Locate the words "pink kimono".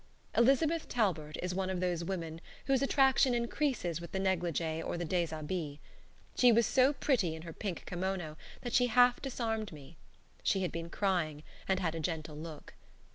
7.53-8.35